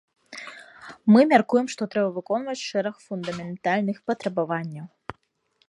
[1.15, 4.85] Мы мяркуем, што трэба выконваць шэраг фундаментальных патрабаванняў.